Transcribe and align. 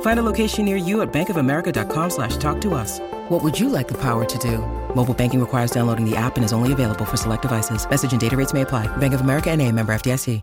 Find 0.00 0.18
a 0.18 0.22
location 0.22 0.64
near 0.64 0.76
you 0.76 1.02
at 1.02 1.12
bankofamerica.com 1.12 2.10
slash 2.10 2.36
talk 2.38 2.60
to 2.62 2.74
us. 2.74 2.98
What 3.28 3.44
would 3.44 3.56
you 3.56 3.68
like 3.68 3.86
the 3.86 3.96
power 3.98 4.24
to 4.24 4.38
do? 4.38 4.58
Mobile 4.96 5.14
banking 5.14 5.38
requires 5.38 5.70
downloading 5.70 6.04
the 6.04 6.16
app 6.16 6.36
and 6.36 6.44
is 6.44 6.52
only 6.52 6.72
available 6.72 7.04
for 7.04 7.16
select 7.16 7.42
devices. 7.42 7.86
Message 7.88 8.10
and 8.10 8.20
data 8.20 8.36
rates 8.36 8.52
may 8.52 8.62
apply. 8.62 8.88
Bank 8.98 9.14
of 9.14 9.20
America 9.20 9.50
and 9.50 9.62
a 9.62 9.70
member 9.70 9.94
FDIC. 9.94 10.40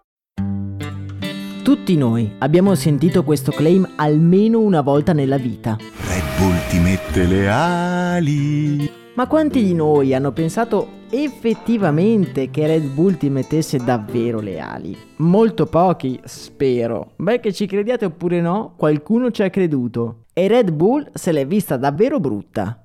Tutti 1.65 1.97
noi 1.97 2.31
abbiamo 2.37 2.75
sentito 2.75 3.23
questo 3.23 3.51
claim 3.51 3.93
almeno 3.95 4.59
una 4.59 4.81
volta 4.81 5.13
nella 5.13 5.37
vita. 5.37 5.75
Red 5.79 6.23
Bull 6.37 6.55
ti 6.69 6.77
mette 6.77 7.25
le 7.25 7.49
ali. 7.49 8.91
Ma 9.15 9.25
quanti 9.25 9.63
di 9.63 9.73
noi 9.73 10.13
hanno 10.13 10.31
pensato 10.31 11.04
effettivamente 11.23 12.49
che 12.49 12.67
Red 12.67 12.87
Bull 12.93 13.17
ti 13.17 13.29
mettesse 13.29 13.77
davvero 13.77 14.39
le 14.39 14.59
ali? 14.59 14.97
Molto 15.17 15.65
pochi, 15.65 16.19
spero. 16.25 17.13
Beh, 17.15 17.39
che 17.39 17.53
ci 17.53 17.65
crediate 17.65 18.05
oppure 18.05 18.41
no, 18.41 18.73
qualcuno 18.75 19.31
ci 19.31 19.41
ha 19.43 19.49
creduto. 19.49 20.25
E 20.33 20.47
Red 20.47 20.71
Bull 20.71 21.09
se 21.13 21.31
l'è 21.31 21.47
vista 21.47 21.77
davvero 21.77 22.19
brutta. 22.19 22.84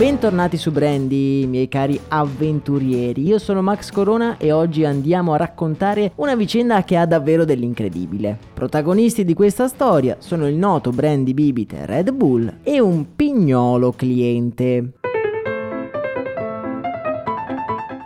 Bentornati 0.00 0.56
su 0.56 0.72
Brandy, 0.72 1.44
miei 1.44 1.68
cari 1.68 2.00
avventurieri. 2.08 3.22
Io 3.22 3.38
sono 3.38 3.60
Max 3.60 3.90
Corona 3.90 4.38
e 4.38 4.50
oggi 4.50 4.82
andiamo 4.82 5.34
a 5.34 5.36
raccontare 5.36 6.12
una 6.14 6.34
vicenda 6.34 6.82
che 6.84 6.96
ha 6.96 7.04
davvero 7.04 7.44
dell'incredibile. 7.44 8.38
Protagonisti 8.54 9.26
di 9.26 9.34
questa 9.34 9.68
storia 9.68 10.16
sono 10.18 10.48
il 10.48 10.54
noto 10.54 10.88
Brandy 10.88 11.34
Bibite 11.34 11.84
Red 11.84 12.12
Bull 12.12 12.60
e 12.62 12.80
un 12.80 13.14
pignolo 13.14 13.92
cliente. 13.92 14.92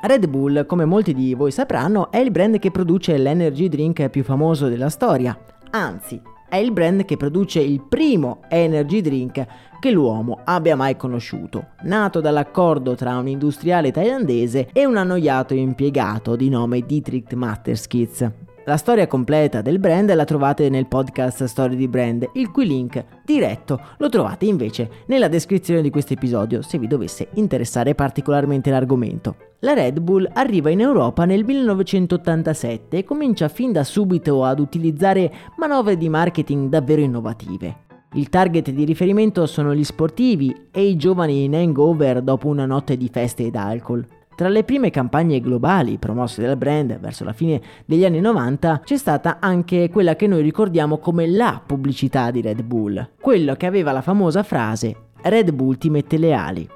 Red 0.02 0.26
Bull, 0.26 0.66
come 0.66 0.84
molti 0.84 1.14
di 1.14 1.32
voi 1.34 1.52
sapranno, 1.52 2.10
è 2.10 2.18
il 2.18 2.32
brand 2.32 2.58
che 2.58 2.72
produce 2.72 3.16
l'energy 3.16 3.68
drink 3.68 4.08
più 4.08 4.24
famoso 4.24 4.66
della 4.66 4.88
storia. 4.88 5.38
Anzi, 5.70 6.20
è 6.54 6.58
il 6.58 6.70
brand 6.70 7.04
che 7.04 7.16
produce 7.16 7.58
il 7.58 7.82
primo 7.82 8.42
energy 8.48 9.00
drink 9.00 9.44
che 9.80 9.90
l'uomo 9.90 10.38
abbia 10.44 10.76
mai 10.76 10.96
conosciuto, 10.96 11.70
nato 11.82 12.20
dall'accordo 12.20 12.94
tra 12.94 13.18
un 13.18 13.26
industriale 13.26 13.90
thailandese 13.90 14.68
e 14.72 14.86
un 14.86 14.96
annoiato 14.96 15.52
impiegato 15.52 16.36
di 16.36 16.48
nome 16.48 16.82
Dietrich 16.82 17.32
Matterskitz. 17.32 18.53
La 18.66 18.78
storia 18.78 19.06
completa 19.06 19.60
del 19.60 19.78
brand 19.78 20.10
la 20.14 20.24
trovate 20.24 20.70
nel 20.70 20.86
podcast 20.86 21.44
Story 21.44 21.76
di 21.76 21.86
Brand, 21.86 22.30
il 22.32 22.50
cui 22.50 22.66
link 22.66 23.04
diretto 23.22 23.78
lo 23.98 24.08
trovate 24.08 24.46
invece 24.46 24.88
nella 25.06 25.28
descrizione 25.28 25.82
di 25.82 25.90
questo 25.90 26.14
episodio 26.14 26.62
se 26.62 26.78
vi 26.78 26.86
dovesse 26.86 27.28
interessare 27.34 27.94
particolarmente 27.94 28.70
l'argomento. 28.70 29.36
La 29.58 29.74
Red 29.74 30.00
Bull 30.00 30.26
arriva 30.32 30.70
in 30.70 30.80
Europa 30.80 31.26
nel 31.26 31.44
1987 31.44 32.96
e 32.96 33.04
comincia 33.04 33.48
fin 33.48 33.70
da 33.70 33.84
subito 33.84 34.42
ad 34.44 34.60
utilizzare 34.60 35.30
manovre 35.58 35.98
di 35.98 36.08
marketing 36.08 36.70
davvero 36.70 37.02
innovative. 37.02 37.82
Il 38.14 38.30
target 38.30 38.70
di 38.70 38.84
riferimento 38.84 39.44
sono 39.44 39.74
gli 39.74 39.84
sportivi 39.84 40.68
e 40.70 40.86
i 40.86 40.96
giovani 40.96 41.44
in 41.44 41.54
hangover 41.54 42.22
dopo 42.22 42.48
una 42.48 42.64
notte 42.64 42.96
di 42.96 43.10
feste 43.12 43.44
ed 43.44 43.56
alcol. 43.56 44.06
Tra 44.34 44.48
le 44.48 44.64
prime 44.64 44.90
campagne 44.90 45.40
globali 45.40 45.98
promosse 45.98 46.42
dal 46.42 46.56
brand 46.56 46.98
verso 46.98 47.24
la 47.24 47.32
fine 47.32 47.60
degli 47.84 48.04
anni 48.04 48.20
90 48.20 48.82
c'è 48.84 48.96
stata 48.96 49.38
anche 49.40 49.88
quella 49.90 50.16
che 50.16 50.26
noi 50.26 50.42
ricordiamo 50.42 50.98
come 50.98 51.28
la 51.28 51.62
pubblicità 51.64 52.30
di 52.30 52.40
Red 52.40 52.62
Bull, 52.62 53.10
quello 53.20 53.54
che 53.54 53.66
aveva 53.66 53.92
la 53.92 54.02
famosa 54.02 54.42
frase 54.42 54.96
Red 55.22 55.52
Bull 55.52 55.78
ti 55.78 55.88
mette 55.88 56.18
le 56.18 56.32
ali. 56.34 56.68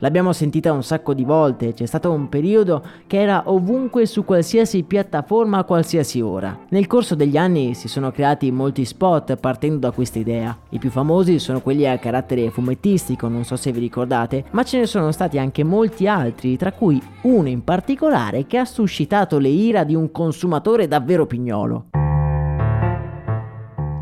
L'abbiamo 0.00 0.32
sentita 0.32 0.72
un 0.72 0.82
sacco 0.82 1.12
di 1.12 1.24
volte, 1.24 1.74
c'è 1.74 1.84
stato 1.84 2.10
un 2.10 2.30
periodo 2.30 2.82
che 3.06 3.20
era 3.20 3.42
ovunque 3.46 4.06
su 4.06 4.24
qualsiasi 4.24 4.82
piattaforma 4.82 5.58
a 5.58 5.64
qualsiasi 5.64 6.22
ora. 6.22 6.58
Nel 6.70 6.86
corso 6.86 7.14
degli 7.14 7.36
anni 7.36 7.74
si 7.74 7.86
sono 7.86 8.10
creati 8.10 8.50
molti 8.50 8.86
spot 8.86 9.36
partendo 9.36 9.78
da 9.78 9.90
questa 9.90 10.18
idea. 10.18 10.56
I 10.70 10.78
più 10.78 10.88
famosi 10.88 11.38
sono 11.38 11.60
quelli 11.60 11.86
a 11.86 11.98
carattere 11.98 12.50
fumettistico, 12.50 13.28
non 13.28 13.44
so 13.44 13.56
se 13.56 13.72
vi 13.72 13.80
ricordate, 13.80 14.44
ma 14.52 14.62
ce 14.62 14.78
ne 14.78 14.86
sono 14.86 15.12
stati 15.12 15.38
anche 15.38 15.64
molti 15.64 16.08
altri, 16.08 16.56
tra 16.56 16.72
cui 16.72 17.00
uno 17.22 17.48
in 17.48 17.62
particolare 17.62 18.46
che 18.46 18.56
ha 18.56 18.64
suscitato 18.64 19.38
le 19.38 19.48
ira 19.48 19.84
di 19.84 19.94
un 19.94 20.10
consumatore 20.10 20.88
davvero 20.88 21.26
pignolo. 21.26 21.88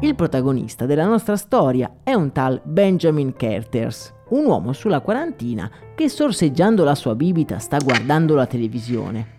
Il 0.01 0.15
protagonista 0.15 0.87
della 0.87 1.07
nostra 1.07 1.35
storia 1.35 1.91
è 2.05 2.15
un 2.15 2.31
tal 2.31 2.61
Benjamin 2.63 3.35
Carters, 3.35 4.15
un 4.31 4.45
uomo 4.47 4.73
sulla 4.73 5.01
quarantina 5.01 5.71
che 5.95 6.09
sorseggiando 6.09 6.85
la 6.85 6.95
sua 6.95 7.15
bibita 7.15 7.59
sta 7.59 7.79
guardando 7.79 8.35
la 8.35 8.47
televisione. 8.47 9.37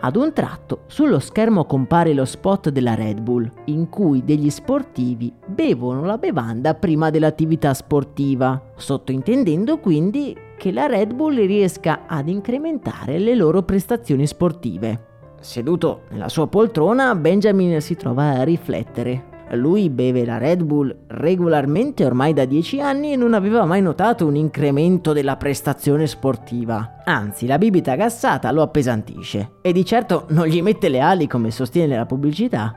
Ad 0.00 0.14
un 0.16 0.32
tratto 0.32 0.82
sullo 0.86 1.18
schermo 1.18 1.64
compare 1.64 2.12
lo 2.12 2.24
spot 2.24 2.68
della 2.68 2.94
Red 2.94 3.20
Bull, 3.20 3.50
in 3.64 3.88
cui 3.88 4.22
degli 4.24 4.50
sportivi 4.50 5.32
bevono 5.46 6.04
la 6.04 6.16
bevanda 6.16 6.74
prima 6.74 7.10
dell'attività 7.10 7.74
sportiva, 7.74 8.60
sottointendendo 8.76 9.78
quindi 9.78 10.36
che 10.56 10.70
la 10.70 10.86
Red 10.86 11.14
Bull 11.14 11.44
riesca 11.44 12.02
ad 12.06 12.28
incrementare 12.28 13.18
le 13.18 13.34
loro 13.34 13.62
prestazioni 13.62 14.26
sportive. 14.26 15.06
Seduto 15.40 16.02
nella 16.10 16.28
sua 16.28 16.46
poltrona, 16.46 17.14
Benjamin 17.14 17.80
si 17.80 17.96
trova 17.96 18.30
a 18.30 18.42
riflettere. 18.42 19.29
Lui 19.56 19.90
beve 19.90 20.24
la 20.24 20.38
Red 20.38 20.62
Bull 20.62 20.94
regolarmente 21.08 22.04
ormai 22.04 22.32
da 22.32 22.44
10 22.44 22.80
anni 22.80 23.12
e 23.12 23.16
non 23.16 23.34
aveva 23.34 23.64
mai 23.64 23.82
notato 23.82 24.26
un 24.26 24.36
incremento 24.36 25.12
della 25.12 25.36
prestazione 25.36 26.06
sportiva. 26.06 27.02
Anzi, 27.04 27.46
la 27.46 27.58
bibita 27.58 27.96
gassata 27.96 28.52
lo 28.52 28.62
appesantisce 28.62 29.54
e 29.62 29.72
di 29.72 29.84
certo 29.84 30.26
non 30.28 30.46
gli 30.46 30.62
mette 30.62 30.88
le 30.88 31.00
ali 31.00 31.26
come 31.26 31.50
sostiene 31.50 31.96
la 31.96 32.06
pubblicità. 32.06 32.74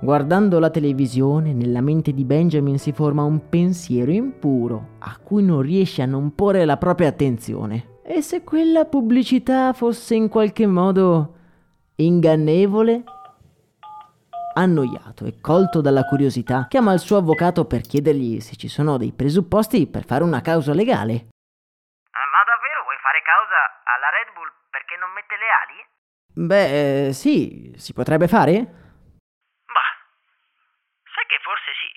Guardando 0.00 0.60
la 0.60 0.70
televisione, 0.70 1.52
nella 1.52 1.80
mente 1.80 2.12
di 2.14 2.24
Benjamin 2.24 2.78
si 2.78 2.92
forma 2.92 3.24
un 3.24 3.48
pensiero 3.48 4.12
impuro 4.12 4.90
a 5.00 5.18
cui 5.20 5.42
non 5.42 5.60
riesce 5.60 6.02
a 6.02 6.06
non 6.06 6.34
porre 6.36 6.64
la 6.64 6.76
propria 6.76 7.08
attenzione. 7.08 7.96
E 8.04 8.22
se 8.22 8.44
quella 8.44 8.84
pubblicità 8.84 9.72
fosse 9.72 10.14
in 10.14 10.28
qualche 10.28 10.66
modo 10.66 11.34
ingannevole? 11.96 13.02
Annoiato 14.58 15.24
e 15.24 15.40
colto 15.40 15.80
dalla 15.80 16.02
curiosità, 16.02 16.66
chiama 16.68 16.92
il 16.92 16.98
suo 16.98 17.18
avvocato 17.18 17.64
per 17.64 17.82
chiedergli 17.82 18.40
se 18.40 18.56
ci 18.56 18.66
sono 18.66 18.96
dei 18.96 19.12
presupposti 19.12 19.86
per 19.86 20.04
fare 20.04 20.24
una 20.24 20.40
causa 20.40 20.74
legale. 20.74 21.28
Ma 22.10 22.42
davvero 22.42 22.82
vuoi 22.82 22.96
fare 23.00 23.22
causa 23.22 23.54
alla 23.84 24.10
Red 24.10 24.34
Bull 24.34 24.50
perché 24.68 24.96
non 24.98 25.12
mette 25.14 25.36
le 25.38 25.46
ali? 25.62 25.86
Beh, 26.34 27.06
eh, 27.06 27.12
sì, 27.12 27.72
si 27.76 27.92
potrebbe 27.92 28.26
fare? 28.26 28.52
Ma 29.70 29.86
sai 31.14 31.26
che 31.28 31.38
forse 31.46 31.70
sì? 31.78 31.90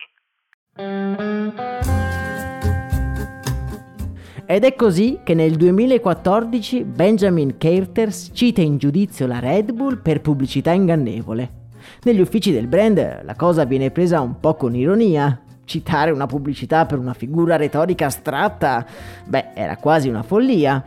Ed 4.45 4.63
è 4.65 4.75
così 4.75 5.21
che 5.23 5.33
nel 5.33 5.55
2014 5.55 6.83
Benjamin 6.83 7.57
Carters 7.57 8.29
cita 8.35 8.61
in 8.61 8.77
giudizio 8.77 9.25
la 9.25 9.39
Red 9.39 9.71
Bull 9.71 9.99
per 9.99 10.21
pubblicità 10.21 10.73
ingannevole. 10.73 11.60
Negli 12.03 12.19
uffici 12.19 12.51
del 12.51 12.67
brand 12.67 13.23
la 13.23 13.35
cosa 13.35 13.63
viene 13.65 13.91
presa 13.91 14.21
un 14.21 14.39
po' 14.39 14.55
con 14.55 14.75
ironia. 14.75 15.41
Citare 15.63 16.11
una 16.11 16.25
pubblicità 16.25 16.85
per 16.85 16.99
una 16.99 17.13
figura 17.13 17.55
retorica 17.55 18.07
astratta, 18.07 18.85
beh, 19.25 19.51
era 19.53 19.77
quasi 19.77 20.09
una 20.09 20.23
follia. 20.23 20.83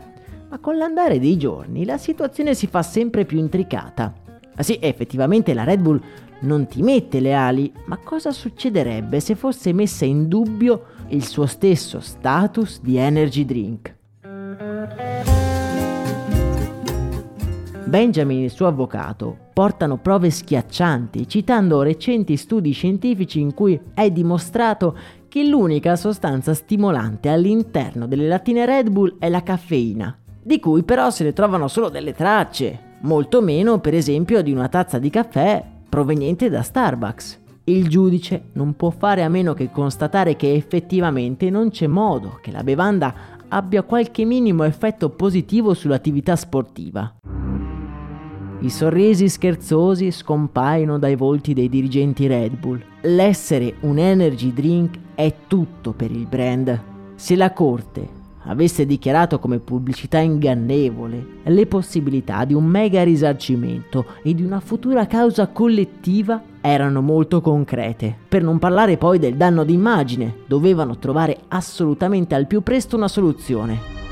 Ma 0.49 0.59
con 0.59 0.77
l'andare 0.77 1.19
dei 1.19 1.37
giorni 1.37 1.85
la 1.85 1.97
situazione 1.99 2.55
si 2.55 2.67
fa 2.67 2.83
sempre 2.83 3.25
più 3.25 3.39
intricata. 3.39 4.13
Ah 4.57 4.63
sì, 4.63 4.79
effettivamente 4.81 5.55
la 5.55 5.65
Red 5.65 5.81
Bull 5.81 6.01
non 6.41 6.67
ti 6.67 6.83
mette 6.83 7.21
le 7.21 7.35
ali, 7.35 7.73
ma 7.87 7.97
cosa 7.97 8.31
succederebbe 8.31 9.21
se 9.21 9.35
fosse 9.35 9.73
messa 9.73 10.05
in 10.05 10.29
dubbio 10.29 10.85
il 11.09 11.25
suo 11.25 11.47
stesso 11.47 12.01
status 12.01 12.81
di 12.81 12.97
energy 12.97 13.45
drink? 13.45 13.94
Benjamin 17.95 18.41
e 18.41 18.45
il 18.47 18.51
suo 18.51 18.67
avvocato 18.67 19.37
portano 19.53 19.99
prove 19.99 20.29
schiaccianti, 20.29 21.29
citando 21.29 21.81
recenti 21.83 22.37
studi 22.37 22.73
scientifici 22.73 23.39
in 23.39 23.55
cui 23.55 23.81
è 23.95 24.11
dimostrato 24.11 24.97
che 25.29 25.45
l'unica 25.45 25.95
sostanza 25.95 26.55
stimolante 26.55 27.29
all'interno 27.29 28.09
delle 28.09 28.27
lattine 28.27 28.67
Red 28.67 28.91
Bull 28.91 29.15
è 29.21 29.29
la 29.29 29.45
caffeina, 29.45 30.19
di 30.43 30.59
cui 30.59 30.83
però 30.83 31.11
se 31.11 31.23
ne 31.23 31.33
trovano 31.33 31.69
solo 31.69 31.89
delle 31.89 32.15
tracce. 32.15 32.97
molto 33.03 33.41
meno 33.41 33.79
per 33.79 33.95
esempio 33.95 34.43
di 34.43 34.51
una 34.51 34.67
tazza 34.67 34.99
di 34.99 35.11
caffè 35.11 35.65
proveniente 35.89 36.51
da 36.51 36.63
Starbucks. 36.63 37.43
Il 37.67 37.89
giudice 37.89 38.47
non 38.55 38.75
può 38.75 38.91
fare 38.91 39.23
a 39.23 39.29
meno 39.29 39.55
che 39.55 39.71
constatare 39.71 40.35
che 40.35 40.53
effettivamente 40.53 41.49
non 41.49 41.71
c'è 41.71 41.87
modo 41.87 42.41
che 42.43 42.51
la 42.51 42.65
bevanda 42.65 43.15
abbia 43.47 43.83
qualche 43.83 44.25
minimo 44.25 44.65
effetto 44.65 45.11
positivo 45.11 45.75
sull'attività 45.75 46.35
sportiva. 46.35 47.15
I 48.65 48.71
sorrisi 48.71 49.29
scherzosi 49.29 50.11
scompaiono 50.11 50.99
dai 50.99 51.17
volti 51.17 51.53
dei 51.53 51.69
dirigenti 51.69 52.27
Red 52.27 52.57
Bull. 52.57 52.83
L'essere 53.03 53.75
un 53.81 53.99
energy 53.99 54.55
drink 54.55 54.97
è 55.15 55.35
tutto 55.47 55.93
per 55.93 56.11
il 56.11 56.27
brand. 56.27 56.81
Se 57.15 57.37
la 57.37 57.53
corte 57.53 58.09
avesse 58.45 58.87
dichiarato 58.87 59.39
come 59.39 59.59
pubblicità 59.59 60.19
ingannevole 60.21 61.27
le 61.45 61.67
possibilità 61.67 62.47
di 62.47 62.55
un 62.55 62.65
mega 62.65 63.03
risarcimento 63.03 64.07
e 64.23 64.35
di 64.35 64.43
una 64.43 64.61
futura 64.61 65.07
causa 65.07 65.49
collettiva 65.49 66.43
erano 66.63 67.03
molto 67.03 67.43
concrete. 67.43 68.17
Per 68.27 68.43
non 68.43 68.59
parlare 68.59 68.97
poi 68.97 69.19
del 69.19 69.35
danno 69.35 69.65
d'immagine, 69.65 70.37
dovevano 70.47 70.97
trovare 70.97 71.37
assolutamente 71.49 72.35
al 72.35 72.47
più 72.47 72.63
presto 72.63 72.97
una 72.97 73.09
soluzione. 73.09 74.04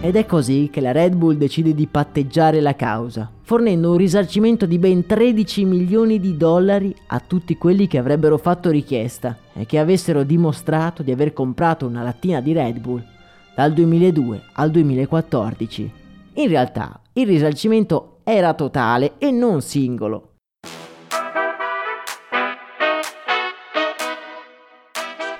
Ed 0.00 0.14
è 0.14 0.26
così 0.26 0.68
che 0.70 0.80
la 0.80 0.92
Red 0.92 1.14
Bull 1.16 1.36
decide 1.36 1.74
di 1.74 1.86
patteggiare 1.86 2.60
la 2.60 2.76
causa, 2.76 3.30
fornendo 3.40 3.90
un 3.90 3.96
risarcimento 3.96 4.66
di 4.66 4.78
ben 4.78 5.06
13 5.06 5.64
milioni 5.64 6.20
di 6.20 6.36
dollari 6.36 6.94
a 7.08 7.18
tutti 7.18 7.56
quelli 7.56 7.86
che 7.86 7.98
avrebbero 7.98 8.36
fatto 8.36 8.70
richiesta 8.70 9.36
e 9.54 9.66
che 9.66 9.78
avessero 9.78 10.22
dimostrato 10.22 11.02
di 11.02 11.10
aver 11.10 11.32
comprato 11.32 11.86
una 11.86 12.02
lattina 12.02 12.40
di 12.40 12.52
Red 12.52 12.78
Bull 12.78 13.04
dal 13.54 13.72
2002 13.72 14.42
al 14.52 14.70
2014. 14.70 15.92
In 16.34 16.48
realtà 16.48 17.00
il 17.14 17.26
risarcimento 17.26 18.18
era 18.22 18.52
totale 18.52 19.14
e 19.18 19.30
non 19.30 19.62
singolo, 19.62 20.35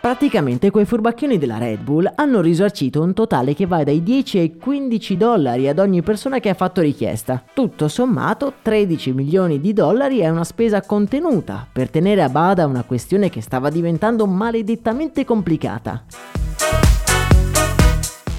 Praticamente 0.06 0.70
quei 0.70 0.84
furbacchioni 0.84 1.36
della 1.36 1.58
Red 1.58 1.80
Bull 1.80 2.08
hanno 2.14 2.40
risarcito 2.40 3.02
un 3.02 3.12
totale 3.12 3.54
che 3.54 3.66
va 3.66 3.82
dai 3.82 4.04
10 4.04 4.38
ai 4.38 4.56
15 4.56 5.16
dollari 5.16 5.66
ad 5.66 5.80
ogni 5.80 6.00
persona 6.00 6.38
che 6.38 6.48
ha 6.48 6.54
fatto 6.54 6.80
richiesta. 6.80 7.42
Tutto 7.52 7.88
sommato 7.88 8.52
13 8.62 9.12
milioni 9.12 9.60
di 9.60 9.72
dollari 9.72 10.18
è 10.18 10.28
una 10.28 10.44
spesa 10.44 10.80
contenuta 10.80 11.66
per 11.72 11.90
tenere 11.90 12.22
a 12.22 12.28
bada 12.28 12.66
una 12.66 12.84
questione 12.84 13.30
che 13.30 13.40
stava 13.40 13.68
diventando 13.68 14.28
maledettamente 14.28 15.24
complicata. 15.24 16.04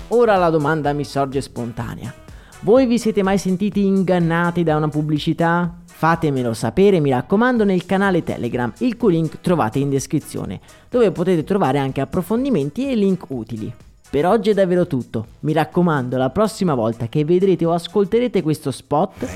Ora 0.07 0.37
la 0.37 0.49
domanda 0.49 0.93
mi 0.93 1.03
sorge 1.03 1.41
spontanea. 1.41 2.13
Voi 2.61 2.85
vi 2.85 2.97
siete 2.97 3.23
mai 3.23 3.37
sentiti 3.37 3.83
ingannati 3.83 4.63
da 4.63 4.77
una 4.77 4.87
pubblicità? 4.87 5.81
Fatemelo 5.97 6.53
sapere, 6.53 6.99
mi 6.99 7.09
raccomando, 7.09 7.63
nel 7.63 7.88
canale 7.88 8.23
Telegram, 8.23 8.71
il 8.81 8.97
cui 8.97 9.13
link 9.13 9.41
trovate 9.41 9.79
in 9.79 9.89
descrizione, 9.89 10.59
dove 10.91 11.09
potete 11.09 11.44
trovare 11.44 11.79
anche 11.79 12.01
approfondimenti 12.01 12.88
e 12.88 12.94
link 12.94 13.25
utili. 13.29 13.73
Per 14.07 14.23
oggi 14.27 14.51
è 14.51 14.53
davvero 14.53 14.85
tutto. 14.85 15.25
Mi 15.39 15.53
raccomando, 15.53 16.15
la 16.15 16.29
prossima 16.29 16.75
volta 16.75 17.07
che 17.07 17.25
vedrete 17.25 17.65
o 17.65 17.73
ascolterete 17.73 18.44
questo 18.44 18.69
spot, 18.69 19.27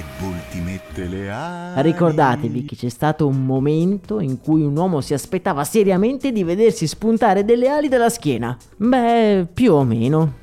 ricordatevi 1.78 2.66
che 2.66 2.76
c'è 2.76 2.90
stato 2.90 3.26
un 3.26 3.44
momento 3.44 4.20
in 4.20 4.40
cui 4.40 4.62
un 4.62 4.78
uomo 4.78 5.02
si 5.02 5.16
aspettava 5.16 5.64
seriamente 5.64 6.32
di 6.32 6.44
vedersi 6.44 6.86
spuntare 6.86 7.44
delle 7.44 7.70
ali 7.70 7.88
dalla 7.88 8.10
schiena. 8.10 8.56
Beh, 8.78 9.48
più 9.52 9.74
o 9.74 9.84
meno 9.84 10.41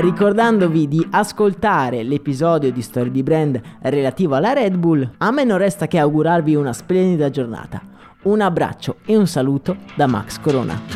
ricordandovi 0.00 0.88
di 0.88 1.06
ascoltare 1.10 2.02
l'episodio 2.02 2.70
di 2.72 2.82
Story 2.82 3.10
di 3.10 3.22
Brand 3.22 3.60
relativo 3.82 4.34
alla 4.34 4.52
Red 4.52 4.76
Bull, 4.76 5.08
a 5.18 5.30
me 5.30 5.44
non 5.44 5.58
resta 5.58 5.86
che 5.86 5.98
augurarvi 5.98 6.54
una 6.54 6.72
splendida 6.72 7.30
giornata. 7.30 7.80
Un 8.22 8.40
abbraccio 8.40 8.96
e 9.04 9.16
un 9.16 9.26
saluto 9.26 9.76
da 9.94 10.06
Max 10.06 10.40
Corona. 10.40 10.95